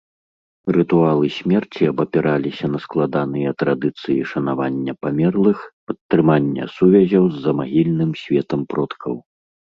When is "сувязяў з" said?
6.77-7.43